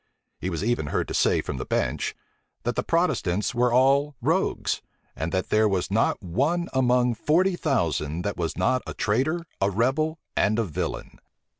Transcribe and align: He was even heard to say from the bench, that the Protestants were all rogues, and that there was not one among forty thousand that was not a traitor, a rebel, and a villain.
He 0.39 0.49
was 0.49 0.63
even 0.63 0.87
heard 0.87 1.07
to 1.09 1.13
say 1.13 1.41
from 1.41 1.57
the 1.57 1.63
bench, 1.65 2.15
that 2.63 2.75
the 2.75 2.81
Protestants 2.81 3.53
were 3.53 3.71
all 3.71 4.15
rogues, 4.19 4.81
and 5.15 5.31
that 5.31 5.51
there 5.51 5.69
was 5.69 5.91
not 5.91 6.23
one 6.23 6.69
among 6.73 7.13
forty 7.13 7.55
thousand 7.55 8.23
that 8.23 8.35
was 8.35 8.57
not 8.57 8.81
a 8.87 8.95
traitor, 8.95 9.45
a 9.61 9.69
rebel, 9.69 10.17
and 10.35 10.57
a 10.57 10.63
villain. 10.63 11.19